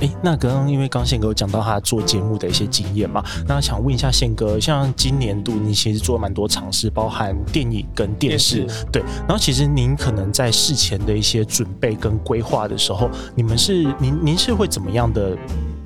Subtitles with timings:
[0.00, 9.02] 哎，那刚刚因为刚宪哥有讲到他做节目的一些经验嘛，那想问一下宪哥，像今年度你其实做了蛮多尝试，包含电影跟电视，对。
[9.20, 15.36] 然后其实您可能在事前的一些准备跟规划的时候，你们是您您是会怎么样的？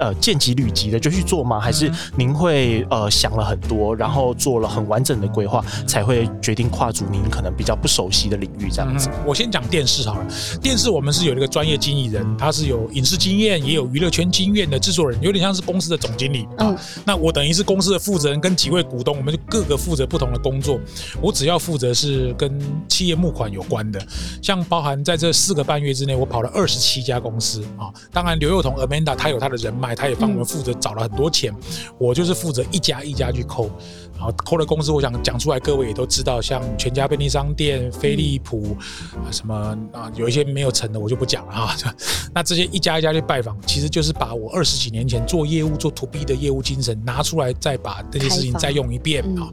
[0.04, 1.58] 呃，见机履机的就去做吗？
[1.58, 9.08] 还是您会呃想了很多，然后做了很完整的规划，才会决定跨足您可能比较不熟悉的领域这样子？
[9.26, 10.26] 我先讲电视好了，
[10.60, 16.76] 电视我们是有一个专业经理人，他是有影视经验，也有娱乐圈经验的制作人，有点像是公司的总经理啊。
[17.06, 20.78] 那我等于是公司的负责人，跟几位股东，我们就各个负责不同的工作。
[21.22, 24.06] 我只要负责是跟企业募款有关的，
[24.42, 27.88] 像包含在这四个半月之内，我跑了二十七家公司啊。
[28.12, 29.93] 当然，刘幼彤 Amanda 他有他的人脉。
[29.94, 31.54] 他也帮我们负责找了很多钱，
[31.98, 33.70] 我就是负责一家一家去抠，
[34.16, 38.76] 然后扣的公司，我想讲出来，各位也都知道，像全家便利商店、飞利浦
[39.14, 39.54] 啊，什么
[39.92, 41.76] 啊，有一些没有成的，我就不讲了哈。
[42.34, 49.48] 那这些一家一家去拜访，其实就是把我二十几年前做业务、做 to B 的业务精神拿出来，再把这些事情再用一遍啊。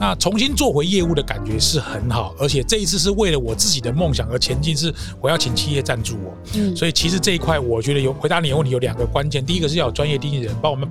[0.00, 6.34] 那重新做回业务的感觉是很好，而且这一次是为了我自己的梦想而前进，是我要请企业赞助我。
[6.54, 10.90] 嗯，所以其实这一块我觉得有回答你的问题有两个关键，第一个是要有专业经纪人帮我们，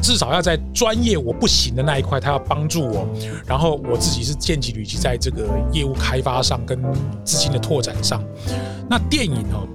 [0.00, 3.04] 至少要在专业我不行的那一块，他要帮助我，
[3.44, 6.80] 然后我自己是建起履机在这个业务开发上跟
[7.24, 8.22] 资金的拓展上。
[8.88, 9.66] 那电影哦。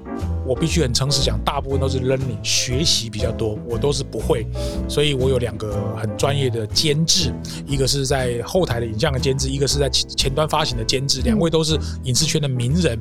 [0.46, 4.46] 我必须很诚实讲，大部分都是 learning 学习比较多，我都是不会，
[4.88, 7.34] 所以我有两个很专业的监制，
[7.68, 13.00] 一个是在后台的影像的监制，一个是在前端发行的监制，两位都是影视圈的名人。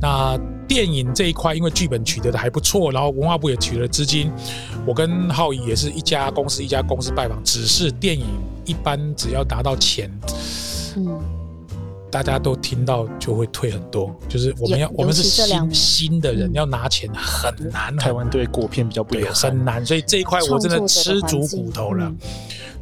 [0.00, 4.30] 那电影这一块，因为剧本取得的还不错，然后文化部也取得了资金，
[4.86, 8.26] 我跟浩宇也是一家公司一家公司拜访，只是电影
[8.64, 10.10] 一般只要拿到钱，
[10.96, 11.41] 嗯。
[12.12, 17.96] 大家都听到就会退很多，就是我们要我们是新新的人要拿钱很难。
[17.96, 22.14] 台湾对国片比较不友善，很难，所以这一块我真的吃足骨头了。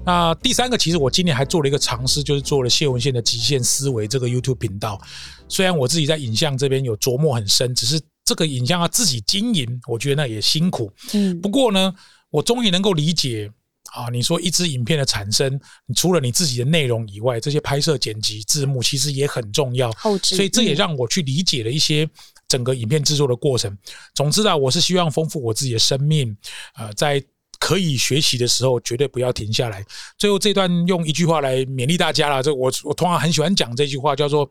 [0.04, 5.00] 那第三个，其实我今年还做了一个尝试，就是做了谢文宪的极限思维这个 YouTube 频道。
[5.46, 10.90] 虽然我自己在影像这边有琢磨很深，只是这个影像要自己经营，我觉得那也辛苦。
[11.14, 11.94] 嗯，不过呢，
[12.30, 13.48] 我终于能够理解。
[13.92, 15.60] 啊，你说一支影片的产生，
[15.96, 19.90] 除了你自己的内容以外，这些拍摄、剪辑、字幕其实也很重要。
[20.22, 22.08] 所以这也让我去理解了一些
[22.46, 23.76] 整个影片制作的过程。
[24.14, 26.36] 总之啊，我是希望丰富我自己的生命。
[26.76, 27.20] 呃，在
[27.58, 29.84] 可以学习的时候，绝对不要停下来。
[30.16, 32.42] 最后这段用一句话来勉励大家了。
[32.42, 34.48] 这我我通常很喜欢讲这句话，叫做：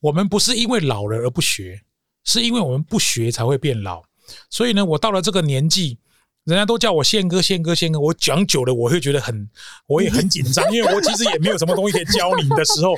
[0.00, 1.78] 我们不是因为老了而不学，
[2.24, 4.02] 是因为我们不学才会变老。
[4.48, 5.98] 所以呢，我到了这个年纪。
[6.48, 8.00] 人家都叫我宪哥，宪哥，宪哥。
[8.00, 9.46] 我讲久了，我会觉得很，
[9.86, 12.94] 我也很紧张， 因为我其实也没有什么东西可以教你的时候，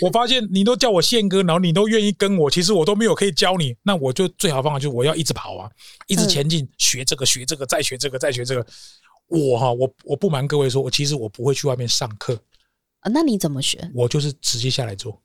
[0.00, 3.76] 我发现你都叫我宪哥，然后你都愿意跟我，其实我都没有可以教你。
[3.82, 5.70] 那我就最好方法就是我要一直跑啊，
[6.06, 8.66] 一直前进，学这个，学这个，再学这个，再学这个。
[9.26, 12.40] 我哈，我我不瞒各位说，我其实我不会去外面上课
[13.00, 13.10] 啊。
[13.12, 13.90] 那你怎么学？
[13.94, 15.20] 我就是直接下来做。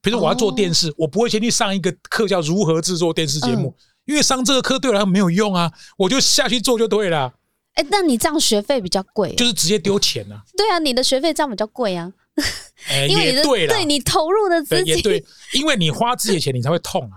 [0.00, 3.74] 比如我要做电视，我不会先去上一个课，叫如何制作电视节目。
[4.04, 7.32] 因为上这个课对我来说没有用啊，我就下去做就对了。
[7.74, 10.42] 哎，那你这样学费比较贵，就是直接丢钱啊。
[10.56, 12.12] 对啊，你的学费这样比较贵啊。
[13.08, 17.16] 因为对对你投入的资金也对，因为你花自己的钱，你才会痛啊，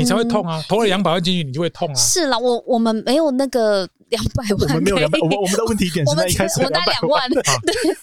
[0.00, 0.64] 你才会痛啊。
[0.68, 1.94] 投了两百万进去，你就会痛啊。
[1.94, 3.88] 是啦，我我们没有那个。
[4.10, 7.42] 两百万，我们没有两百，我们我们的问题点是在一开始两百万， 对，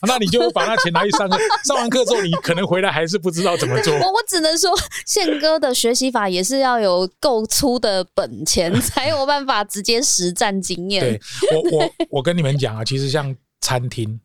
[0.03, 1.37] 那你就把那钱拿去上课，
[1.67, 3.93] 上完课之后，你可能回来还是不知道怎么做。
[3.93, 4.71] 我我只能说，
[5.05, 11.01] 宪哥的学习法也是要有够粗的本钱，才有办法直接实战经验。
[11.01, 11.21] 对
[11.53, 14.17] 我我我跟你们讲啊，其实像餐厅、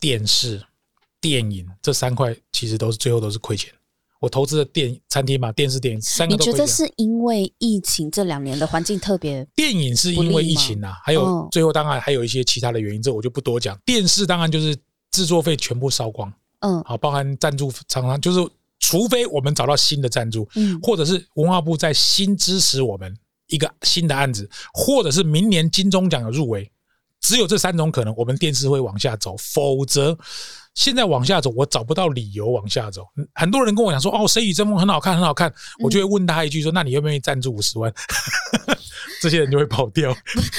[0.00, 0.62] 电视、
[1.20, 3.70] 电影这三块，其实都是最后都是亏钱。
[4.22, 6.46] 我投资的电餐厅嘛，电视、电影三个都。
[6.46, 9.44] 你觉得是因为疫情这两年的环境特别？
[9.56, 13.76] 电影是因为疫情啊，还有最后当然还有一些其他的原因，这我就不多讲。
[13.84, 14.76] 电视当然就是
[15.10, 18.48] 制作费全部烧光，嗯，好，包含赞助厂商就是，
[18.78, 23.12] 除非我们找到新的赞助，嗯，或者是文化部在新支持我们
[23.48, 26.70] 一个新的案子，或者是明年金钟奖的入围，
[27.20, 30.16] 只有这三种可能，我们电视会往下走，否则
[30.74, 33.02] 现在往下走，我找不到理由往下走。
[33.34, 35.52] 很多人跟我讲说：“哦，《谁与争锋》很好看，很好看。”
[35.82, 37.92] 我就会问他一句说：“那你愿不愿意赞助五十万？”
[39.20, 40.12] 这些人就会跑掉。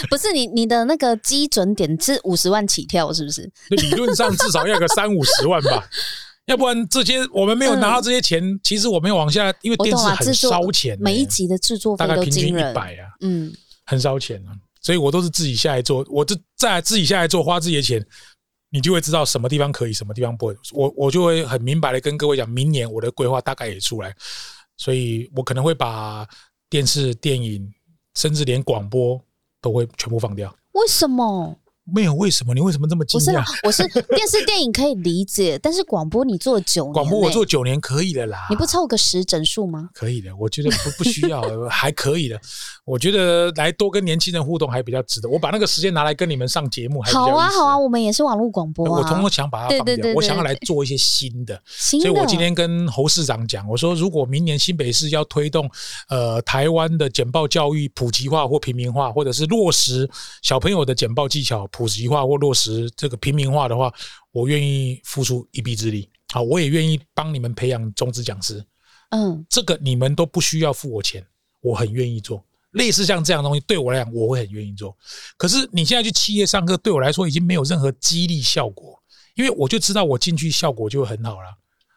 [0.09, 3.51] 不是你你的那个基准点是五十万起跳，是不是？
[3.69, 5.83] 理论上至少要个三五十万吧，
[6.45, 13.51] 要不然这些我们没有拿到这些钱，其实我们往下，因为电视很烧钱，每一集的制作大概平均一百啊，嗯，
[13.85, 14.53] 很烧钱啊。
[14.81, 18.05] 所以我都是自己下来做，我这再自己下来做，花自己的钱，
[18.73, 20.57] 你就会知道什么地方可以，什么地方不会。
[20.71, 24.11] 我我就会很明白的跟各位讲，明年我的规划大概也出来，
[24.77, 26.27] 所以我可能会把
[26.71, 27.71] 电视、电影，
[28.15, 29.21] 甚至连广播
[29.61, 30.51] 都会全部放掉。
[30.71, 31.55] 为什么？
[31.85, 32.53] 没有为什么？
[32.53, 33.43] 你为什么这么惊讶？
[33.63, 38.47] 我是电视电影可以理解，但是广播你做九年，广播我做九年可以的啦。
[38.49, 39.89] 你不凑个十整数吗？
[39.93, 42.39] 可以的，我觉得不不需要， 还可以的。
[42.85, 45.27] 我觉得来多跟年轻人互动还比较值得。
[45.27, 49.01] 我把那个时间拿来跟你们上节目还，好啊好啊，我们也是网络广播啊。
[49.01, 51.61] 我通通想把它放掉，我想要来做一些新的。
[51.65, 55.69] 所以我今天跟侯市长讲，我说如果明年新北市要推动
[56.09, 60.09] 呃台湾的简报教育普及化或平民化，或者是落实
[60.41, 63.91] 小朋友的简报技巧普及化或落实这个平民化的话，
[64.31, 66.07] 我愿意付出一臂之力。
[66.31, 68.63] 好，我也愿意帮你们培养中职讲师。
[69.09, 71.25] 嗯，这个你们都不需要付我钱，
[71.61, 72.45] 我很愿意做。
[72.71, 74.95] 类似像这样东西，对我来讲，我会很愿意做。
[75.37, 78.97] 可是你现在去企业上课，对我来说已经没有任何激励效果，
[79.35, 81.49] 因为我就知道我进去效果就很好了。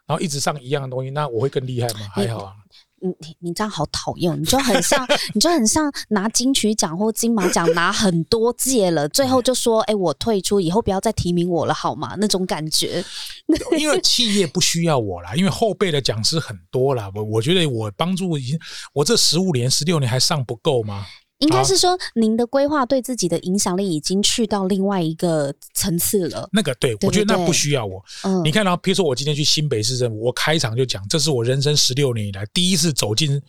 [0.06, 2.00] 然后一直上一样的东西，那我会更厉害吗？
[2.12, 2.54] 还好啊。
[3.00, 13.04] 你你你这样好讨厌，你就很像，你就很像拿金曲奖或金马奖拿很多届了，最后就说：“哎，我退出，以后不要再提名我了，好吗？”那种感觉。
[13.78, 17.10] 因为企业不需要我啦，因为后辈的讲师很多啦。
[17.14, 18.58] 我我觉得我帮助已经，
[18.92, 21.06] 我这十五年、十六年还上不够吗？
[21.38, 26.48] 应该是说，您的规划对自己的影响力已经去到另外一个层次了。
[26.52, 28.02] 那个，对我觉得那不需要我。
[28.22, 33.40] 嗯，你看到，比如说我今天去新北市政府，我开场就讲，这是我人生十六年以来第一次走进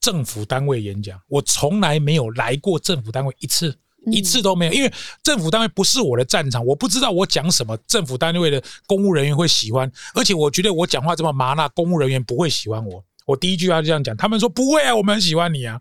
[0.00, 1.20] 政府单位演讲。
[1.28, 3.76] 我从来没有来过政府单位一次，
[4.10, 4.90] 一次都没有，因为
[5.22, 13.04] 政府单位不是我的战场，我不知道我讲什么，政府单位的公务人员会喜欢，而且我觉得我讲话这么麻辣，公务人员不会喜欢我。
[13.26, 15.78] 我第一句话就这样讲，他们说不会啊，我们很喜欢你啊。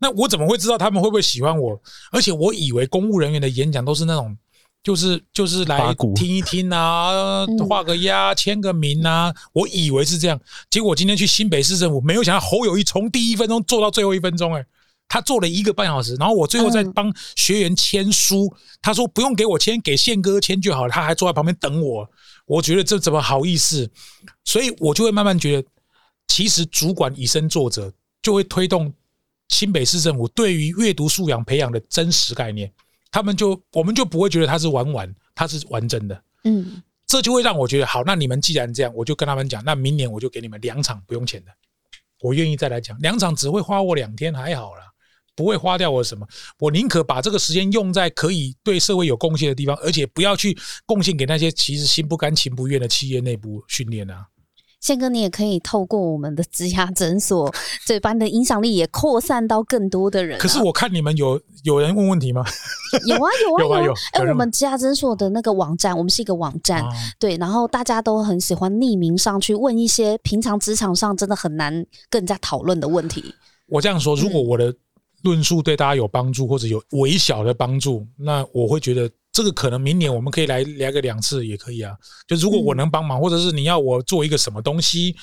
[0.00, 1.80] 那我怎么会知道他们会不会喜欢我？
[2.12, 4.36] 而且我以为公务人员的演讲都是那种，
[4.82, 9.34] 就是就是来听一听啊，画个押、签个名啊。
[9.52, 10.40] 我以为是这样，
[10.70, 14.64] 结果今天去新北市政府，没有想到侯友谊从第一分钟做到最后一分钟，哎，
[15.08, 18.48] 他做了一个半小时，然后我最后在帮学员签书，
[18.80, 22.08] 他说不用给我签，给宪哥签就好了，他还坐在旁边等我。
[22.46, 23.90] 我觉得这怎么好意思？
[24.44, 25.68] 所以我就会慢慢觉得，
[26.28, 27.92] 其实主管以身作则，
[28.22, 28.94] 就会推动。
[29.48, 32.70] 新北市政府对于阅读素养培养的真实概念，
[33.10, 36.22] 他们就我们就不会觉得他是玩玩，他是玩真的。
[36.44, 38.02] 嗯，这就会让我觉得好。
[38.04, 41.50] 那你们既然这样，我就跟他们讲，那明年我就给你们两场不用钱的，
[42.20, 44.82] 我愿意再来讲两场，只会花我两天，还好了，
[45.34, 46.26] 不会花掉我什么。
[46.58, 54.26] 我宁可把这个时间用在可以对社会有贡献的地方，而且不要去贡献给那些其实心不甘情不愿的企业内部训练啊。
[54.80, 57.52] 宪哥，你也可以透过我们的植牙诊所，
[57.84, 60.38] 这把你的影响力也扩散到更多的人。
[60.38, 62.44] 可是我看你们有有人问问题吗？
[63.06, 63.28] 有啊
[63.60, 63.92] 有啊有！
[64.12, 66.84] 哎，我们植牙诊所的那个网站，我们是一个网站，
[67.18, 71.72] 对，然后大家都很喜欢匿名上去问一些平常职场上真的很难
[72.08, 73.34] 跟人家讨论的问题。
[73.66, 74.72] 我这样说，如果我的
[75.22, 79.10] 论述对大家有帮助，或者有微小的帮助，那我会觉得。
[79.38, 81.96] 这个可能明年我们可以来聊个两次也可以啊。
[82.26, 85.14] 就如果我能帮忙，或者是你要我做一个什么东西。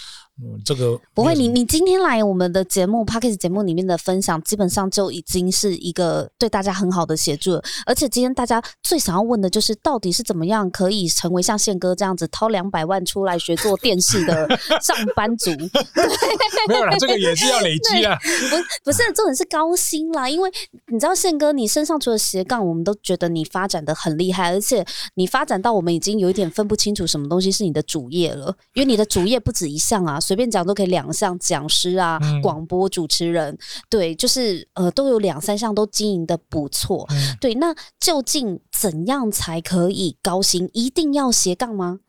[0.44, 1.34] 嗯，这个不会。
[1.34, 7.54] 你你今天来我们的节目 p a c k a g e 节目里面的分享，基本上就已经是一个对大家很好的协助。
[7.86, 14.46] 而且今天大家最想要问的就是，到底是怎么样可以成为像宪哥这样子掏两百万出来学做电视的
[14.82, 15.52] 上班族？
[16.68, 18.18] 没有啦，这个也是要累积啊。
[18.50, 20.30] 不不是，重点是高薪啦。
[20.30, 20.52] 因为
[20.92, 30.20] 你知道宪哥，你身上除了斜杠，我们都觉得你发展的很厉害，而且你发展到我们已经有一点分不清楚什么东西是你的主业了，因为你的主业不止一项啊。
[30.26, 33.56] 随便讲都可以两项讲师啊，广播主持人，
[33.90, 37.08] 对，就是呃，都有两三项都经营的不错。
[37.40, 40.68] 对，那究竟怎样才可以高薪？
[40.74, 42.00] 一定要斜杠吗？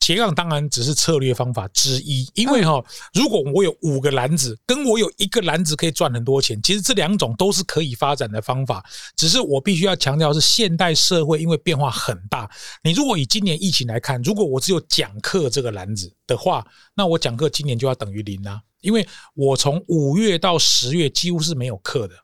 [0.00, 2.82] 斜杠当然只是策略方法之一，因为哈，
[3.12, 8.82] 如果我有五个篮子，跟我有一个篮子可以赚很多钱，其实这两种都是可以发展的方法。
[9.16, 12.50] 只是我必须要强调是现代社会因为变化很大。
[12.82, 19.04] 你如果以今年疫情来看，如果我只有讲课这个篮子的话，那我讲课今年就要等于零啊，因为
[19.34, 22.14] 我从五月到十月几乎是没有课的。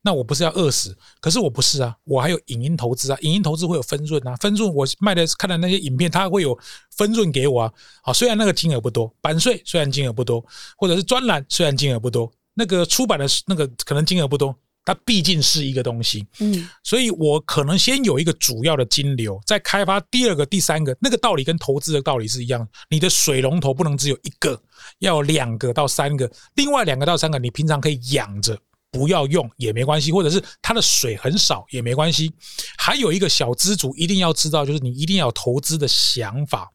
[0.00, 0.96] 那我不是要饿死？
[1.20, 6.56] 可是我不是啊，我还有影音投资啊，影音投资会有分润啊，分润我卖的看的那些影片，它会有
[6.96, 7.72] 分润给我啊。
[8.02, 10.42] 好，虽然那个金额不多，版税虽然金额不多，
[10.76, 14.54] 或者是专栏虽然金额不多，那个出版的那个可能金额不多。
[14.88, 20.96] 它毕竟是一个东西，嗯，所以我可能先有一个主要的金流，再开发第二个、第三个。
[20.98, 24.58] 那个道理跟投资的道理是一样，你的水龙头不能只有一个，
[25.00, 26.32] 要两个到三个。
[26.54, 28.58] 另外两个到三个，你平常可以养着，
[28.90, 32.32] 不要用也没关系，或者是它的水很少也没关系。
[32.78, 36.66] 还有一个小资主一定要知道，就是你一定要有投资的想法。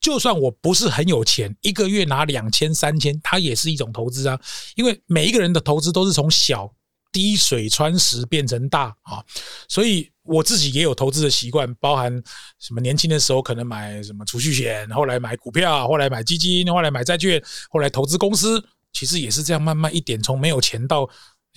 [0.00, 4.40] 就算我不是很有钱，一个月拿两千、三千，它也是一种投资啊。
[4.74, 6.72] 因为每一个人的投资都是从小。
[7.10, 9.24] 滴水穿石变成大啊，
[9.68, 12.12] 所以我自己也有投资的习惯，包含
[12.58, 18.62] 什么年轻的时候可能买什么储蓄险，后来买股票，后来买基金，后来买债券，后来投资公司，
[18.92, 21.08] 其实也是这样慢慢一点从没有钱到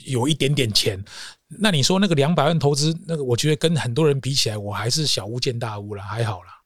[0.05, 1.03] 有一点点钱。
[1.59, 6.60] 那你说那个两百万投资，那个我觉得跟很多人比起来，我还是小巫见大巫了，还好啦。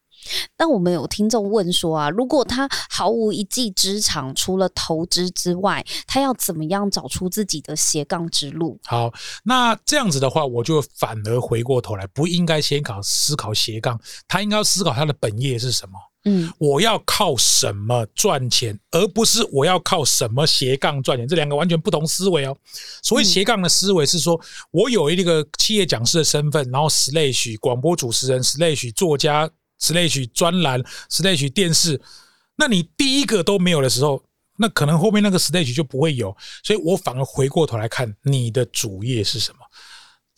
[0.57, 8.79] 但我们有听众问说啊，如果他毫无一技之长，除了投资之外，他要怎么样找出自己的斜杠之路？
[8.85, 9.13] 好，
[9.43, 15.93] 那这样子的话，我就反而回过头来，不应该先考思考斜杠，他应该要思考他的本业是什么。
[16.27, 22.57] 嗯，我要靠什么赚钱，而不是我要靠什么斜杠赚钱，这两个完全不同思维哦。
[23.03, 24.39] 所谓斜杠的思维是说，
[24.71, 29.47] 我有一个企业讲师的身份，然后 slash 广播主持人，slash 作家。
[29.79, 32.01] Slash 专栏，Slash 电视，
[32.55, 34.23] 那你第一个都没有的时候，
[34.57, 39.59] 那可能后面那个 Slash 就不会有，所以我反而回过头来看你的主业是什么，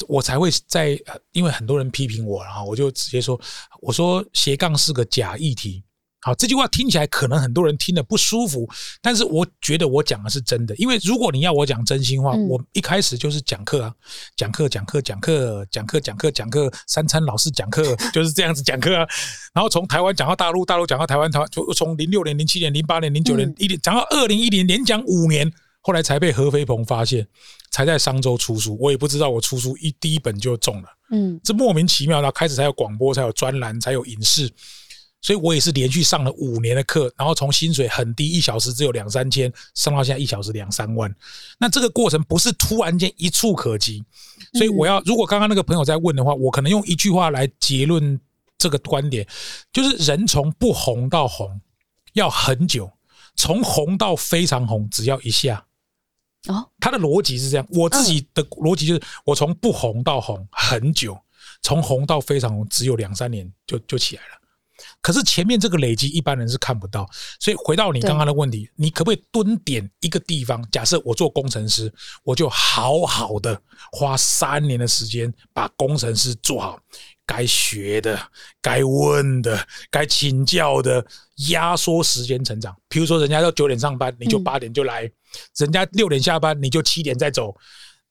[0.08, 1.00] 我才会在，
[1.32, 3.40] 因为很多人批评我，然后我就直接说，
[3.82, 5.84] 我说斜杠是个假议题。
[6.20, 8.68] 好，这句话听起来可能很多人听得不舒服，
[9.02, 10.76] 但是我觉得我讲的是真的。
[10.78, 13.94] 因为如果你要我讲真心话，我一开始就是讲课啊，
[14.36, 19.06] 讲课讲课讲课讲课讲课讲课，三餐老师讲课 就是这样子讲课啊。
[19.54, 25.50] 然后从台湾讲到大陆，大陆讲到台湾，台湾就从零六年、零七年、零八年、零九年一连讲到二零一零，连讲五年，
[25.82, 27.26] 后来才被何飞鹏发现，
[27.70, 28.76] 才在商周出书。
[28.82, 32.22] 我也不知道我出书一第一本就中了，嗯，这莫名其妙。
[32.22, 34.52] 然后开始才有广播，才有专栏，才有影视。
[35.20, 41.14] 所以我也是连续上了五年的课，然后从薪水很低，一小时只有两三千，上到现在一小时两三万。
[41.60, 44.04] 那这个过程不是突然间一触可及，
[44.54, 48.20] 所以我要如果刚刚那个朋友在问的话，我可能用一句话来结论
[48.58, 49.28] 这个观点，
[49.74, 51.60] 就是人从不红到红
[52.14, 52.90] 要很久，
[53.36, 55.66] 从红到非常红只要一下。
[56.48, 61.20] 哦，他的逻辑是这样，我自己的逻辑就是我从不红到红很久，
[61.64, 64.37] 从红到非常红只有两三年就就起来了。
[65.08, 67.10] 可是前面这个累积一般人是看不到，
[67.40, 70.62] 所以回到你刚刚的问题，你可不可以蹲点一个地方？
[70.70, 71.90] 假设我做工程师，
[72.26, 73.58] 我就好好的
[73.90, 76.78] 花三年的时间把工程师做好，
[77.26, 78.20] 该学的、
[78.62, 81.02] 该问的、该请教的，
[81.52, 82.76] 压缩时间成长。
[82.90, 85.08] 比如说，人家要九点上班，你就八点就来；
[85.56, 87.56] 人家六点下班，你就七点再走。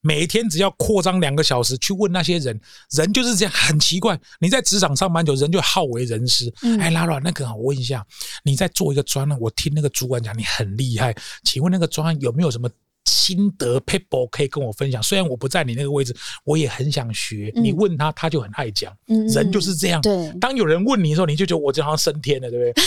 [0.01, 2.59] 每天只要扩张两个小时去问那些人，
[2.91, 4.19] 人就是这样很奇怪。
[4.39, 6.53] 你在职场上班久，人就好为人师。
[6.79, 8.05] 哎，拉拉，那个我问一下，
[8.43, 12.69] 你在做一个专案，我听那个主管讲你很厉害，请问那个专案有没有什么
[13.07, 15.01] 心得 paper 可以跟我分享？
[15.01, 17.51] 虽然我不在你那个位置，我也很想学。
[17.55, 18.93] 你问他，他就很爱讲。
[19.05, 20.01] 人就是这样。
[20.01, 22.83] 对，当有人问你的时候，你就觉得我就好像升天了，对不对？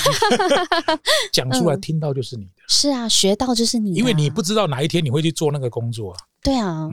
[1.33, 2.51] 讲出来听到就是你的。
[2.69, 3.95] 是啊，学到就是你。
[3.95, 6.19] 因为你不知道哪一天你会去做那个工作啊。
[6.43, 6.89] 对啊，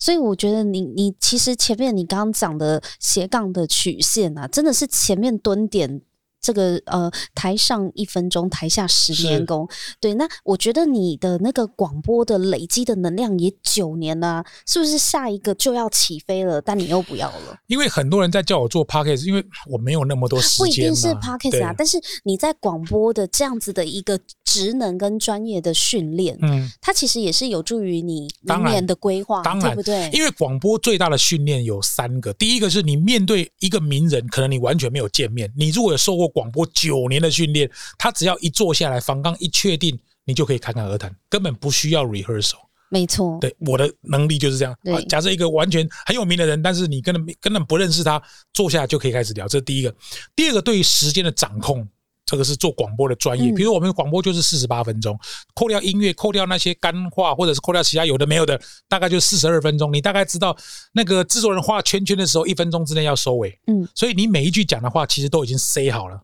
[0.00, 6.00] 所以我觉得你你其实前面你刚刚讲的斜杠的曲线啊，真的是前面蹲点。
[6.40, 9.68] 这个呃，台上一分钟，台下十年功。
[10.00, 16.62] 对，那我觉得你的那个广播的累积的能量也九年了，是不是下一个就要起飞了？
[16.62, 17.58] 但你又不要了？
[17.66, 20.58] 因为很多人在叫我做 podcast，因为我没有那么多时间。
[20.58, 30.08] 不一定是 podcast 啊，但是你在广播的这样子的一个职能跟专业的训练，嗯，它其实也是有助于你明年的规划，对不对？
[30.12, 36.27] 因为广播最大的训练有三个，第一个是你面对一个名人，可能你完全没有见面，你如果有受过。
[36.28, 42.56] 广播九年的训练，他只要一坐下来，房刚一确定，你就可以侃侃而谈，根本不需要 rehearsal。
[42.90, 44.74] 没错，对我的能力就是这样。
[45.08, 48.22] 假设一个完全很有名的人，但是你根本根本不认识他，
[48.54, 49.46] 坐下就可以开始聊。
[49.46, 49.94] 这是第一个。
[50.34, 51.86] 第二个，对于时间的掌控。
[52.30, 55.18] 这个是做广播的专业，比如我们广播就是四十八分钟，
[55.54, 59.90] 扣掉音乐，扣掉那些干话，或者是扣掉其他有的没有的，大概就四十二分钟。
[59.90, 60.54] 你大概知道
[60.92, 63.58] 那个制作人画圈圈的时候，一分钟之内要收尾。
[63.66, 66.20] 嗯，所以你每一句讲的话其实都已经塞好了。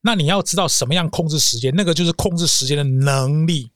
[0.00, 3.70] 那你要知道什么样控制时间，那个就是控制时间的能力。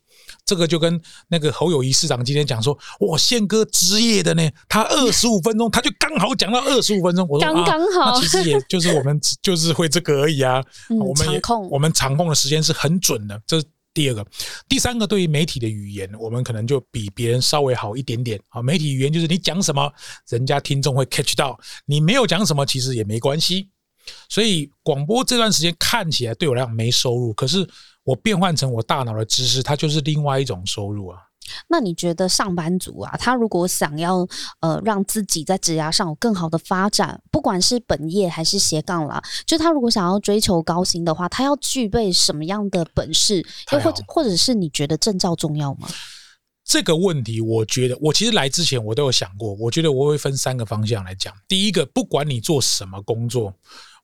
[0.44, 7.26] 这个就跟那个侯友谊市长今天讲说，我，宪哥职业的呢，他二十五分钟，他就刚好讲到二十五分钟。
[7.28, 10.62] 我说刚刚好，其实也就是我们就是会这个而已啊。
[11.00, 13.40] 我们控，我们场控的时间是很准的。
[13.46, 14.26] 这是第二个，
[14.68, 18.60] 第三个，对于媒体的语言，我们可能就比别人稍微好一点点啊。
[18.60, 19.90] 媒体语言就是你讲什么，
[20.28, 23.70] 人家听众会 catch 到；你没有讲什么，其实也没关系。
[24.28, 27.66] 所以广播这段时间看起来对我来讲没收入，可是
[28.04, 31.18] 我变换成我大脑的知识，它就是另外一种收入啊。
[31.68, 34.26] 那你觉得上班族啊，他如果想要
[34.61, 43.46] 呃让自己在职涯上有更好的发展，不管是本业还是斜杠啦，就他如果想要追求高薪的话，他要具备什么样的本事？
[43.73, 45.87] 又或者或者是你觉得证照重要吗？
[46.64, 51.34] 这个问题，我觉得我其实来之前我都有想过，我觉得我会分三个方向来讲。
[51.46, 53.52] 第一个，不管你做什么工作。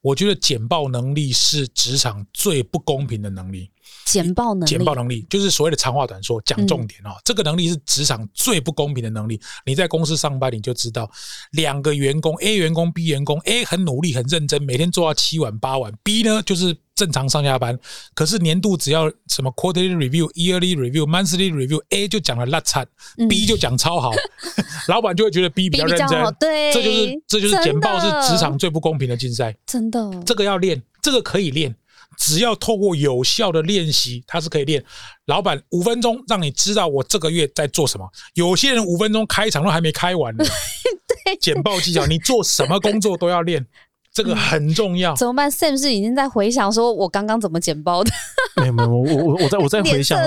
[0.01, 3.71] 我觉得简报能力是职场最不公平的能力。
[4.07, 7.11] 简报能力，简报能力就是所谓的长话短说，讲重点哦。
[7.25, 9.41] 这个能力是职场最不公平的能力。
[9.67, 11.11] 你在公司上班，你就知道，
[11.53, 17.79] 两个员工 A 员工 B 员工 A 很努力很认真，每天做到七晚八晚，B 呢就是正常上下班。
[18.15, 22.87] 可是年度只要什么 quarterly review、yearly review、monthly review，A 就讲了烂惨
[23.27, 24.13] ，B 就讲超好，
[24.89, 26.37] 老板就会觉得 B 比较认真。
[26.39, 29.57] 对，这就是这就是简报是职场最不公平的竞赛。
[29.65, 31.75] 真的，这个要练，这个可以练。
[32.19, 34.85] 只要透过有效的练习，它是可以练。
[35.27, 38.07] 老板五分钟让你知道我这个月在做什么。
[38.35, 40.45] 有些人五分钟开场都还没开完呢。
[41.25, 43.65] 对，简报技巧，你做什么工作都要练。
[44.13, 48.11] 这个很重要，怎么办？Sam 是已经在回想，说我刚刚怎么剪包的？
[48.57, 50.19] 没有没有，我我我在我在回想，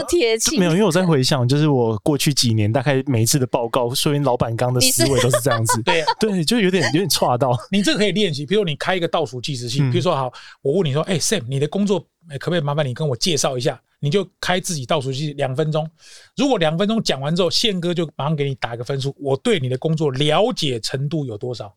[0.58, 5.82] 没有，因为我在回想，就是我过去几年大概每一次的报告，说明老板刚的思维都是这样子。
[5.84, 7.58] 对对，就有点有点差到。
[7.72, 12.00] 你这个可以练习，比如你开一个倒数计时器，比如说好，我问你说，哎，Sam，你的工作
[12.40, 13.80] 可不可以麻烦你跟我介绍一下？
[14.00, 15.90] 你就开自己倒数计两分钟，
[16.36, 21.74] 如果两分钟讲完之后，宪哥就马上给你打一个分数，我对你的工作了解程度有多少？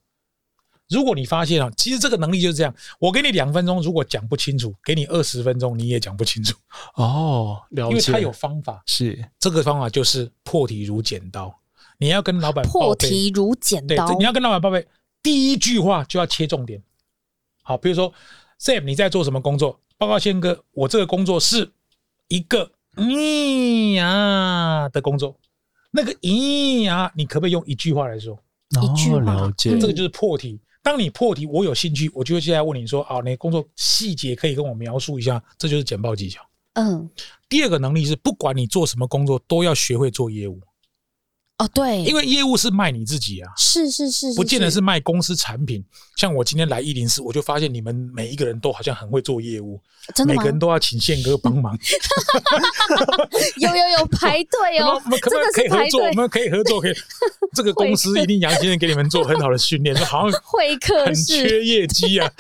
[0.89, 6.57] 如果你发现啊，其实这个能力就是这样，我给你两分钟，如果讲不清楚，给你二十分钟你也讲不清楚
[6.95, 7.61] 哦。
[7.71, 11.53] 了解，因为他有方法，是这个方法就是破题如剪刀。
[11.99, 14.87] 你要跟老板破题如剪刀，对你要跟老板报备，
[15.23, 16.83] 第一句话就要切重点。
[17.63, 18.13] 好，比如说
[18.61, 19.81] Sam，你在做什么工作？
[19.99, 21.73] 报告宪哥，我这个工作是
[22.29, 25.37] 一个咿呀的工作。
[25.91, 28.39] 那个咿呀，你可不可以用一句话来说？
[28.83, 30.61] 一句话，了解，这个就是破题。
[30.87, 36.41] 当你破题，我有兴趣，我就会现在问你说：“啊，你工作细节可以跟我描述一下？”这就是简报技巧。
[36.75, 37.11] 嗯，
[37.49, 40.61] 第二个能力是，不管你做什么工作，都要学会做业务。
[41.59, 45.83] 哦，对，因为业务是卖你自己啊，是是是，不见得是卖公司产品。
[46.15, 49.81] 像我今天来一零四，我就发现你们每一个人都好像很会做业务，
[50.15, 51.75] 真的每个人都要请宪哥帮忙。
[53.57, 56.03] 有有有排队哦， 我们可不可以合作？
[56.07, 56.95] 我们可以合作，可以。
[57.55, 62.31] 这个公司一定杨先生给你们做很好的训练， 好像会客很缺业绩啊。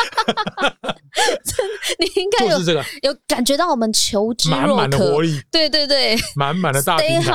[1.98, 7.32] 你应该就是这个，有感觉到我们求知满满的活力，对对对，满满的大平台。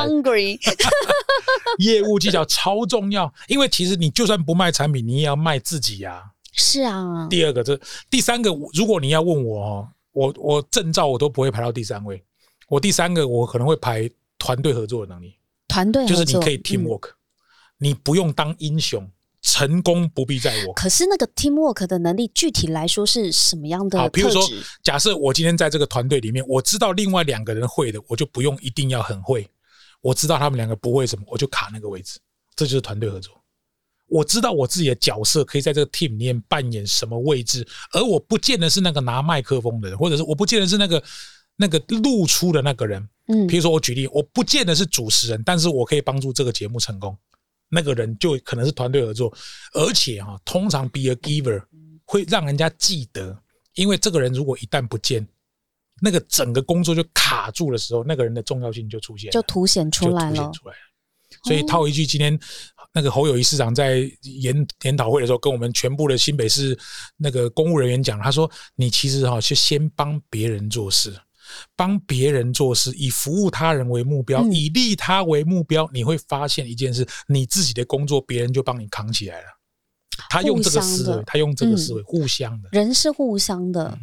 [1.79, 6.23] 业务技巧超重要，因为其实你就算不卖产品，你也要卖自己呀。
[6.53, 7.27] 是啊。
[7.29, 7.79] 第二个，这
[8.09, 12.21] 第三个，如果你要问我哦，我我证照我都不会排到第三位。
[12.67, 15.35] 我第三个，我可能会排团队合作的能力。
[15.67, 17.11] 团队就是你可以 team work，
[17.77, 19.09] 你不用当英雄，
[19.41, 20.73] 成功不必在我。
[20.73, 23.97] 可是那个 team work 的能力，具体来说是什么样的？
[23.97, 24.41] 好，比如说，
[24.83, 29.49] 假设我今天在这个团队里面，我知道另外两个人会的，我就不用一定要很会。
[30.01, 32.19] 我知道他们两个不会什么，我就卡那个位置，
[32.55, 33.39] 这就是团队合作。
[34.07, 41.01] 我知道我自己的角色可以在这个 team 里面扮演什么位置，而我不见得是那个拿麦克风的人，或者是我不见得是那个
[41.55, 43.07] 那个露出的那个人。
[43.27, 47.17] 嗯，比如说我举例，我不见得是主持人，但是我可以帮助这个节目成功。
[47.69, 49.31] 那个人就可能是团队合作，
[49.73, 51.63] 而且哈，通常 be a giver
[52.03, 53.41] 会让人家记得，
[53.75, 55.25] 因为这个人如果一旦不见。
[56.01, 60.51] 那个整个工作就卡住的时候，那个人的重要性就出现，就凸显出来了。
[61.43, 62.37] 所以套一句，今天
[62.93, 66.77] 那个侯友谊市长在研研讨会的时候，跟我们全部的新北市
[67.15, 71.15] 那个公务人员讲，他说：“你其实哈，就先帮别人做事，
[71.75, 79.47] 帮别人做事，以服务他人为目标，以利他为目标，你会发现一件事，你自己的工作别人就帮你扛起来了。
[80.29, 82.69] 他用这个思维，他用这个思维，互相的。
[82.73, 83.97] 人是互相的。”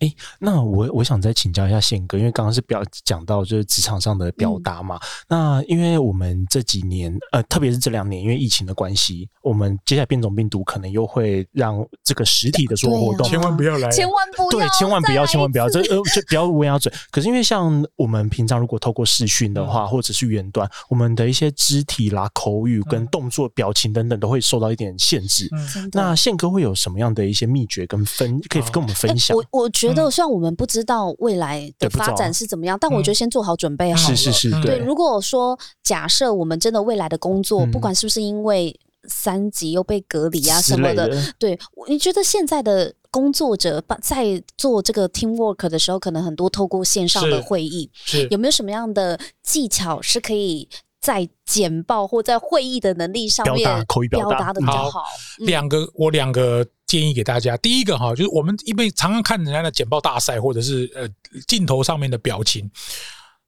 [0.00, 4.98] 哎，那我我想再请教一下宪哥，因为刚刚是表讲到就是职场上的表达嘛。
[5.28, 16.92] 那因为我们这几年，呃，特别是这两年，因为疫情的关系，我们接下来变种病毒可能又会让这个实体的所有活动，千万不要来，千万不要，对，千万不要，千万不要，这呃，就不要乌鸦嘴。
[17.10, 25.48] 可是因为像我们平常如果透过视讯的话，或者是远端，我们的一些肢体啦、口语跟动作、表情等等，都会受到一点限制。
[25.92, 29.36] 那宪哥会有什么样的一些秘诀跟分，可以跟我们分享？
[29.36, 34.16] 我我觉得，虽然我们不知道未来的发展是怎么样，但我觉得先做好准备好了。
[34.16, 34.78] 是是是，对。
[34.78, 50.68] 如果说假设我们真的未来的工作，不管是不是因为三级又被隔离啊什么的，对，你觉得现在的工作者在做这个 team work 的时候，可能很多透过线上的会议，是有没有什么样的技巧是可以
[51.00, 55.04] 在简报或在会议的能力上面表达的比较好？
[55.38, 56.66] 两个，我两个。
[56.94, 61.08] 建议给大家，第一个哈，就是我们因为常常看人家的简报大赛，或者是呃
[61.48, 62.70] 镜头上面的表情。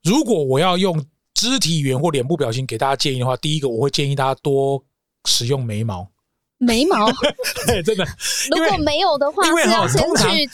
[0.03, 1.01] 如果我要用
[1.33, 4.83] 肢体语言或脸部表情给大家建议的话，第一个我会建议大家多
[5.29, 6.11] 使用眉毛。
[6.59, 7.07] 眉毛
[7.69, 7.81] 对？
[7.85, 8.05] 真的？
[8.51, 10.45] 如果没有的话，因为哈，通常你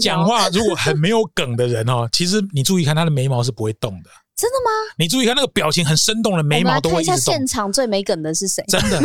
[0.00, 4.10] 讲话 如果很没有梗的人哦，其实你注意看他的眉毛是不会动的。
[4.34, 4.70] 真的吗？
[4.98, 7.18] 你注意看那个表情很生动的眉毛都会一直动。
[7.20, 8.64] 现场最没梗的是谁？
[8.66, 8.98] 真的，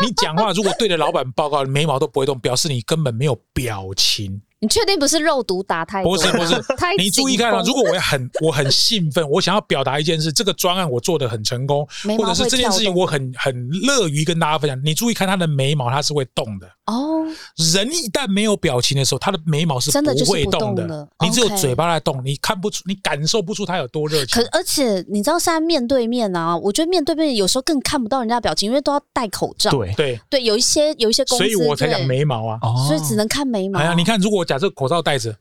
[0.06, 4.40] 你讲话如果对着老板报告，眉毛都不会动，表示你根本没有表情。
[4.62, 6.14] 你确定不是肉毒打太多？
[6.14, 6.54] 不是不是，
[6.98, 7.62] 你注意看啊！
[7.64, 14.78] 如果我很我很兴奋，我想要表达一件事，这个专案我做的很成功，或者是这件事情我很很乐于跟大家分享。
[14.84, 17.24] 你注意看他的眉毛，它是会动的哦。
[17.74, 21.08] 人一旦没有表情的时候，他的眉毛是不会动的。
[21.20, 24.42] 你只有嘴巴在动，你看不出，你感受不出他有多热情。
[24.42, 29.70] 可而且你知道，现在面对面啊，我觉得面对面有时候更看不到人家表情，因为都要戴口罩。
[29.70, 33.78] 对对对，有一些有一些公司，所以我才讲眉毛啊，所以只能看眉毛。
[33.78, 35.34] 哎呀，你看，如果假设口罩戴着。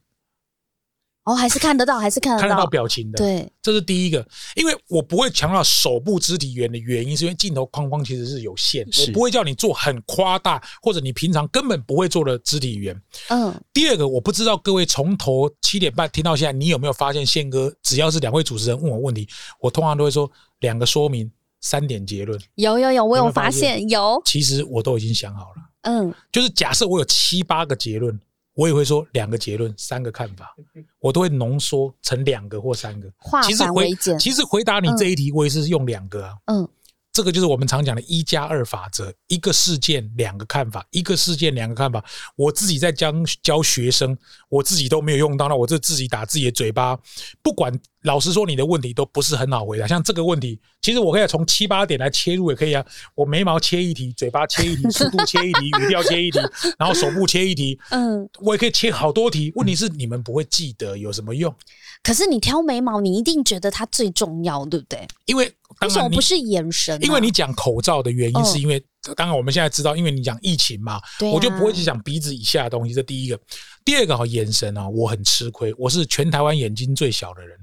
[1.29, 3.17] 哦，还是看得到，还是看得到看得到表情的。
[3.17, 4.27] 对，这是第一个。
[4.55, 13.01] 因为我不会强调手部肢体语言的原因，是因为镜头框框其实是有限，我不会叫你做很夸大或者你平常根本不会做的肢体语言。
[13.27, 13.53] 嗯。
[13.71, 19.27] 第二个，我不知道各位从头七点半听到现在，你有没有发现宪哥只要是两位主持人问我问题，
[19.61, 20.29] 我通常都会说
[20.61, 22.41] 两个说明，三点结论。
[22.55, 24.19] 有有有，我有发现有。
[24.25, 25.55] 其实我都已经想好了。
[25.83, 26.11] 嗯。
[26.31, 28.19] 就是假设我有七八个结论。
[28.59, 30.53] 我也会说两个结论，三个看法，
[30.99, 33.09] 我都会浓缩成两个或三个。
[33.41, 36.33] 其实回其实回答你这一题，我也是用两个啊。
[36.47, 36.67] 嗯。
[37.11, 42.03] 这个就是我们常讲的“一加二法则”，一个事件两个看法，一个事件两个看法。
[42.35, 44.15] 我自己在教教学生，
[44.47, 46.97] 我自己都没有用到，那我就自己打自己的嘴巴。
[47.41, 49.85] 不管老实说，你的问题都不是很好回答。
[49.85, 52.85] 像这个问题，其实我可以从七八点来切入也可以啊。
[53.13, 56.39] 我眉毛切一题，嘴巴切一题， 速度切一题，语调切一题，
[56.79, 57.77] 然后手部切一题。
[57.89, 59.51] 嗯，我也可以切好多题。
[59.55, 61.53] 问题是你们不会记得有什么用？
[62.01, 65.05] 可是你挑眉毛，你一定觉得它最重要，对不对？
[65.25, 66.97] 因为为什么不是眼神？
[67.03, 68.81] 因为你讲口罩的原因，是因为
[69.17, 71.01] 当然我们现在知道，因为你讲疫情嘛，
[71.33, 72.93] 我就不会去讲鼻子以下的东西。
[72.93, 73.37] 这第一个，
[73.83, 77.57] 第二个哈，眼神啊，我很吃亏，我是全台湾眼睛最小的人。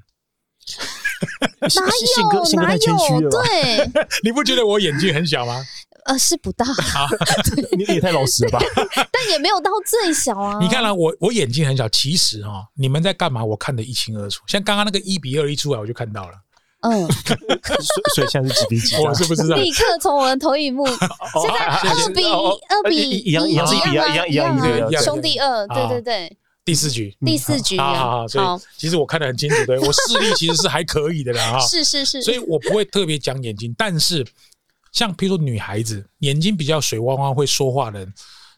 [2.56, 3.30] 哪有哪有？
[3.30, 3.90] 对，
[4.22, 5.64] 你不觉得我眼睛很小吗？
[6.06, 6.64] 呃，是不大，
[7.76, 8.60] 你也太老实了吧？
[9.10, 10.58] 但也没有到最小啊。
[10.60, 13.44] 你看了我，我眼睛很小，其实哈，你们在干嘛？
[13.44, 14.42] 我看得一清二楚。
[14.46, 16.32] 像刚刚那个一比二一出来，我就看到了。
[16.82, 17.08] 嗯，
[18.14, 18.94] 所以现在是几比几？
[18.98, 19.56] 我是不知道。
[19.56, 26.36] 立刻从我的投影幕，现在二比二比一样一样一样一样一样一样兄弟二，对对对。
[26.66, 28.28] 第四局，第四局，好好好。
[28.28, 31.52] 所以其实我看得很清楚，对 我视力其实是还可以的啦。
[31.52, 32.20] 哈，是是是。
[32.20, 34.22] 所以我不会特别讲眼睛，但是。
[34.92, 38.14] 像譬如说女孩子眼睛比较水汪汪会说话的人，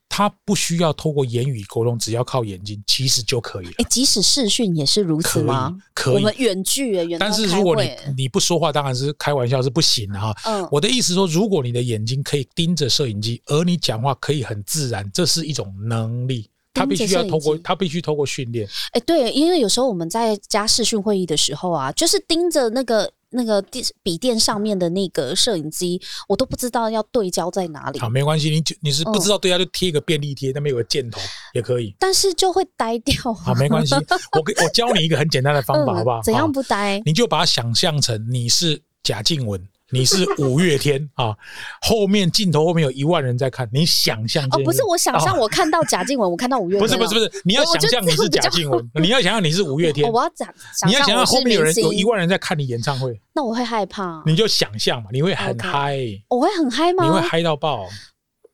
[0.08, 3.72] 她不需要透过言语沟通，只要靠眼睛其实就可以了。
[3.78, 5.76] 哎，即使视讯也是如此吗？
[5.92, 7.18] 可以，我们远距远。
[7.18, 10.32] 但是如果你你不说话，当然是开玩笑是不行的哈。
[10.44, 16.48] 嗯，我的意思说，如果你的眼睛可以盯着摄影机，而你讲话可以很自然，这是一种能力。
[16.78, 18.68] 他必须要透过他必须透过训练。
[18.92, 23.12] 哎，对，因为有时候我们在加视讯会议的时候啊，就是盯着那个。
[23.30, 27.98] 那个电笔电上面的那个摄影机，我都不知道要对焦在哪里。
[27.98, 31.20] 好，没关系，你你是不知道对焦就贴一个便利贴，那边有个箭头
[31.52, 31.94] 也可以。
[31.98, 33.34] 但是就会呆掉。
[33.34, 33.94] 好，没关系，
[34.32, 36.22] 我给我教你一个很简单的方法，好不好？
[36.22, 37.02] 怎样不呆？
[37.04, 39.60] 你就把它想象成你是贾静雯。
[39.90, 41.34] 你是五月天 啊，
[41.80, 50.48] 后面镜头后面有一万人在看，你想象哦，不是我想象，我看到贾静雯，我看到五月天，不是不是不是，你要想象你是贾静雯， 你要想象你是五月天，我要讲，
[50.86, 55.98] 你要想象后面有人有一万人在看你演唱会，那我会害怕，你就想象嘛，你会很嗨，
[56.28, 57.04] 我会很嗨吗？
[57.04, 57.86] 你会嗨到爆，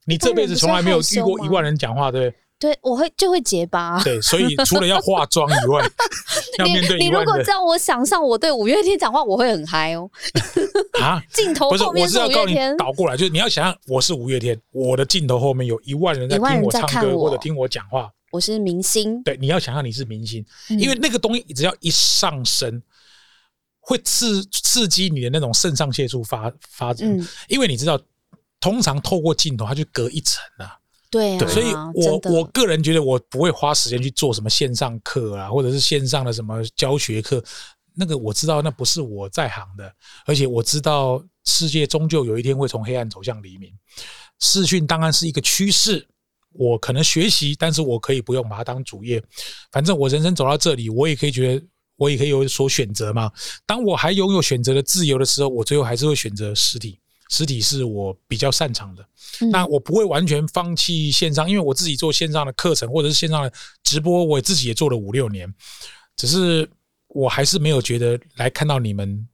[0.07, 2.39] 你这辈子从来没有遇过一万人讲话，对不对？
[2.57, 4.01] 对，我会就会结巴。
[4.03, 5.85] 对，所以除了要化妆以外，
[6.59, 10.09] 要面对你如果叫我想象我对五月天讲话，我会很嗨哦。
[11.01, 18.11] 啊，镜头不是，我后面是要告诉你月天，倒过来，就是你要想象我是五月天，我的镜头后面有一万人在一万人听我唱歌我或者听我讲话。
[18.31, 19.23] 我是明星。
[19.23, 22.83] 对，你要想象你是明星，嗯因为那个东西只要一上升，
[23.79, 27.09] 会刺刺激你的那种肾上腺素发发展。
[27.09, 28.01] 嗯，因为你知道，
[28.59, 30.77] 通常透过镜头，它就隔一层啊。
[31.11, 37.41] 对啊，所以我真的我个人觉得，我不会花时间去做什么线上课啊，或者是线上的什么教学课。
[37.95, 39.93] 那个我知道，那不是我在行的，
[40.27, 43.73] 而且我知道世界终究有一天会从黑暗走向黎明。
[44.41, 46.07] 视讯当然是一个趋势，
[46.53, 49.23] 我可能学习，但是我可以不用把它当主业。
[49.71, 53.31] 反正我人生走到这里，我也可以觉得，我也可以有所选择嘛。
[53.65, 57.01] 当我还拥有选择的自由的时候，我最后还是会选择实体。
[57.31, 59.03] 实体是我比较擅长的，
[59.41, 63.53] 嗯那我不会完全放弃线上，因为我自己做线上的课程或者是线上的
[63.83, 65.53] 直播，我自己也做了五六年，
[66.17, 66.69] 只是
[67.15, 69.27] 我还是没有觉得来看到你们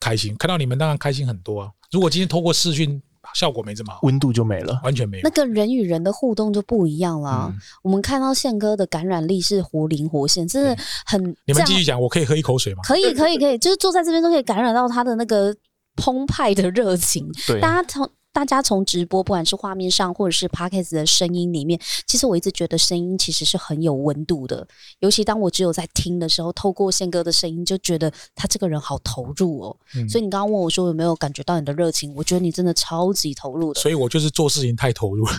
[0.00, 1.70] 开心，看到你们当然开心很多啊。
[1.92, 3.00] 如果今天透过视讯，
[3.34, 4.80] 效果没这么好，温度就没了。
[4.82, 5.30] 完全没有那。
[5.30, 7.50] 个人与人的互动就不一样了。
[7.52, 12.82] 嗯我们看到宪哥的感染力是活灵活现，真的很你们继续讲，我可以喝一口水吗？
[12.84, 15.54] 可以，可以，可以，就是坐在这边都可以感染到他的那个
[15.96, 17.30] 澎湃的热情。
[17.46, 24.66] 对，大家从大家从直播，不管是画面上或者是 podcast 的声音里面，其实我一直觉得声音其实是很有温度的。
[25.00, 29.76] 尤其当我只有在听的时候，透过宪哥的声音，就觉得他这个人好投入哦。
[29.96, 33.80] 嗯所以你刚刚问我说有没有感觉到你的热情，我觉得你真的超级投入的。
[33.80, 35.32] 所以我就是做事情太投入了，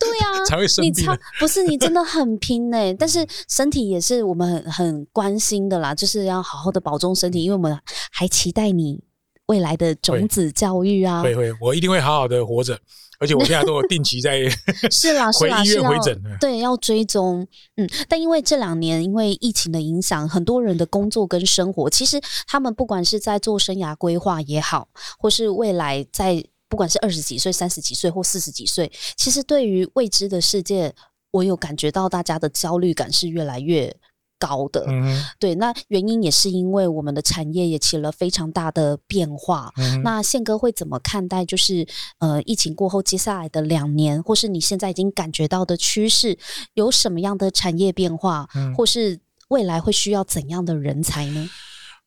[0.00, 1.14] 对啊， 才会生你超。
[1.38, 7.78] 不是你真的很拼呢、但是身体也是我们很很关心的啦，就是要好好的保重身体，因为我们
[8.10, 9.02] 还期待你
[9.46, 11.22] 未来的种子教育啊。
[11.22, 12.78] 会会，我一定会好好的活着，
[13.18, 14.40] 而且我现在都有定期在
[14.90, 16.20] 是啦， 是医是回诊。
[16.40, 30.92] 对，要追踪，嗯，但因为这两年因为疫情的影响，很多人的工作跟生活，其实他们不管是在做生涯规划也好，或是未来在不管是二十几岁、三十几岁或四十几岁，其实对于未知的世界，
[31.30, 33.94] 我有感觉到大家的焦虑感是越来越
[34.38, 34.84] 高的。
[34.88, 39.72] 嗯对，那原因也是因为我们的产业也起了非常大的变化。
[39.76, 41.44] 嗯，那宪哥会怎么看待？
[41.44, 41.86] 就是
[42.18, 46.38] 呃，疫情过后接下来的两年，或是你现在已经感觉到的趋势，
[46.74, 49.18] 有什么样的产业变化，嗯或是
[49.48, 51.48] 未来会需要怎样的人才呢？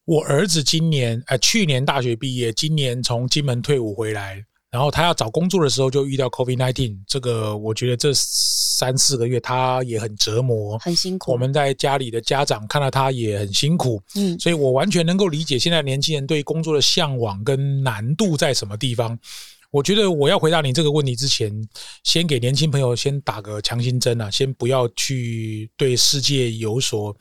[0.06, 8.12] 我儿子今年呃去年大学毕业，今年从金门退伍回来，然后他要找工作的时候就遇到 COVID nineteen，这个我觉得这
[8.80, 10.80] 三四个月他也很折磨。
[10.80, 11.34] 很辛苦。
[11.34, 19.20] 我们在家里的家长看到他也很辛苦，嗯所以我完全能够理解现在年轻人对工作的向往跟难度在什么地方。
[19.72, 21.52] 我觉得我要回答你这个问题之前，
[22.04, 27.16] 先给年轻朋友先打个强心针啊，先不要去对世界有所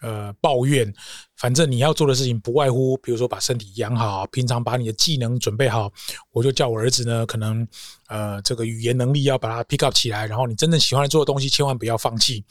[0.00, 0.92] 呃抱怨。
[1.36, 5.90] 反正你要做的事情不外乎，比如说把身体养好，平常把你的技能准备好。
[6.32, 7.66] 我就叫我儿子呢，可能
[8.08, 12.44] 呃这个语言能力要把它 pick up 起来，然后你真正喜欢做的东西，千万不要放弃。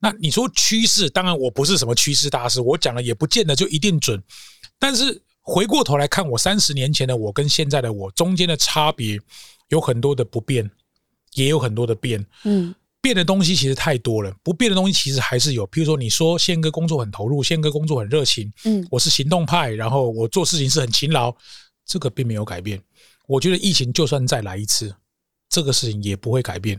[0.00, 4.22] 那你说趋势，当然我不是什么趋势大师，我讲的也不见得就一定准。
[4.78, 9.18] 但是回过头来看，我三十年前的我跟现在的我中间的差别
[9.68, 10.70] 有很多的不变，
[11.32, 12.24] 也有很多的变。
[12.44, 15.64] 嗯变的东西其实太多了，不变的东西其实还是有。
[15.68, 21.34] 比如说，你说宪哥工作很投入，宪哥工作很热情，嗯我是行动派，然后我做事情是很勤劳，
[21.86, 22.78] 这个并没有改变。
[23.26, 24.94] 我觉得疫情就算再来一次，
[25.48, 26.78] 这个事情也不会改变。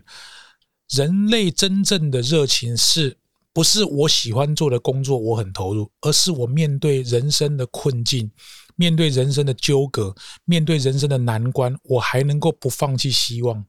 [0.90, 3.18] 人类真正的热情是
[3.54, 8.30] 不是我喜欢做的工作我很投入，而是我面对人生的困境，
[8.76, 10.14] 面对人生的纠葛，
[10.46, 13.66] 面对人生的难关，我还能够不放弃希望，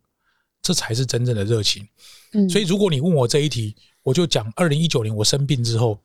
[0.62, 1.88] 这才是真正的热情。
[2.32, 5.98] 嗯，所以，如果你问我这一题，我就讲二零一九年我生病之后，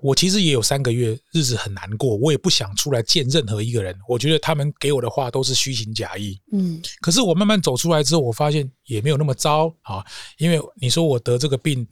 [0.00, 3.96] 我其实也有三个月日子很难过，我也不想出来见任何一个人。
[4.08, 6.40] 我觉得他们给我的话都是虚情假意。
[6.52, 10.04] 嗯可是我慢慢走出来之后，我发现也没有那么糟啊。
[10.38, 11.86] 因为你说我得这个病，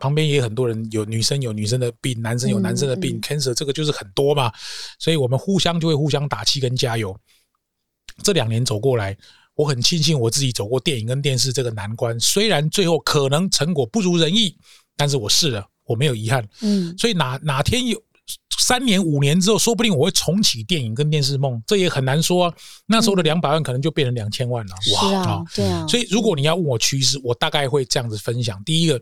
[0.00, 4.50] 旁边也有很多人有女生有女生的病，男生有男生的病、嗯嗯 c a n c e r 这个就是很多嘛，
[4.98, 7.16] 所以我们互相就会互相打气跟加油。
[8.24, 9.16] 这两年走过来，
[9.54, 14.56] 我很庆幸我自己走过电影跟电视这个难关，虽然最后可能成果不如人意，
[14.96, 16.46] 但是我试了，我没有遗憾。
[16.62, 18.02] 嗯所以哪哪天有
[18.58, 22.54] 三年五年之后，说不定我会重启电影跟电视梦，这也很难说啊。
[22.86, 25.14] 那时候的两百万可能就变成两千万了，是哇！
[25.18, 29.00] 啊，对啊，所以如果你要问我趋势，我大概会这样子分享：第一个，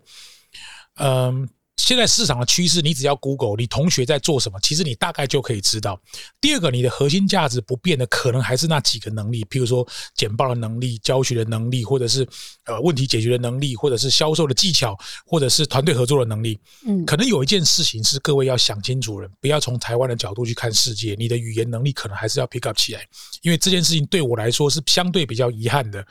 [0.99, 5.99] 嗯，现在市场的趋势，你只要 Google，你同学在做什么，其实你大概就可以知道。
[6.41, 12.27] 第二个，你的核心价值不变的，可能还是那几个能力，譬如说简报的能力、教学的能力，或者是
[12.65, 16.59] 呃问题解决的能力，或者是销售的技巧，或者是团队合作的能力。
[16.85, 23.07] 嗯，可能有一件事情是各位要想清楚了，不要从台湾的角度去看世界，你的语言能力可能还是要 pick up 起来，
[23.43, 26.05] 因为这件事情对我来说是相对比较遗憾的。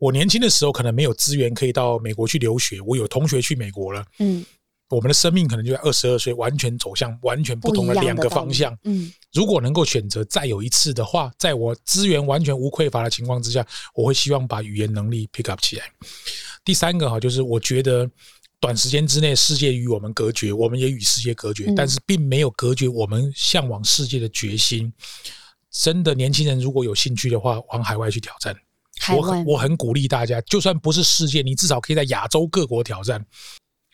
[0.00, 4.04] 我年轻的时候可能没有资源可以到美国去留学，我有同学去美国了。
[4.18, 4.44] 嗯。
[4.88, 8.76] 我们的生命可能就在二十二岁，完全走向完全不同的两个方向。
[8.82, 15.84] 嗯，如果能够选择再有一次的话，在我资源完全无匮乏的情况之下，我会希望把语言能力 pick up 起来。
[16.64, 18.10] 第三个哈，就是我觉得
[18.58, 24.92] 短时间之内世界与我们隔绝，我们也与世界隔绝，但是并没有隔绝我们向往世界的决心。
[25.70, 28.56] 真的，年轻人如果有兴趣的话，往海外去挑战。
[29.16, 33.24] 我很我很鼓励大家，就算不是世界，你至少可以在亚洲各国挑战。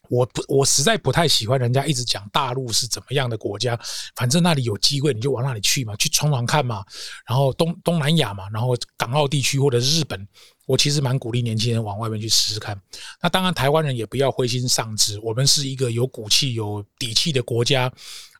[0.09, 3.77] 我不，我实在不太喜欢人家一直讲大陆是怎么样的国家，
[4.15, 6.85] 反正那里有机会你就往那里去嘛，去闯闯看嘛。
[7.27, 10.29] 然后东东南亚嘛，然后港澳地区或者日本，
[10.65, 12.81] 我其实蛮鼓励年轻人往外面去试试看。
[13.21, 17.93] 那当然，台湾人也不要灰心丧志，我们是一个有骨气、有底气的国家。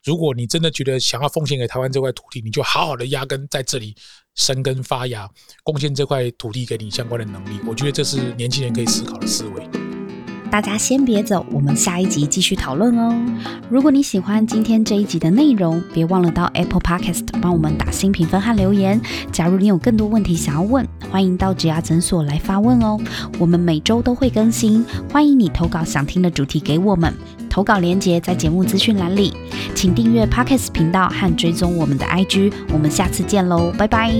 [0.05, 3.93] 如果你真的觉得想要奉献给台湾这块土地，你就好好的压根在这里
[4.37, 5.29] 生根发芽，
[5.63, 7.59] 贡献这块土地给你相关的能力。
[7.67, 9.67] 我觉得这是年轻人可以思考的思维。
[10.49, 13.13] 大家先别走，我们下一集继续讨论哦。
[13.69, 19.01] 如果你喜欢今天这一集的内容，别忘了到 Apple Podcast 帮我们打新评分和留言。
[19.29, 22.97] 假如你有更多问题想要问，欢迎到植牙诊所来发问哦。
[23.37, 27.13] 我们每周都会更新，欢迎你投稿想听的主题给我们。
[27.57, 29.33] 投稿链接在节目资讯栏里，
[29.73, 32.53] 请订阅 Podcast 频道和追踪我们的 IG。
[32.71, 34.13] 我们下次见喽，拜拜。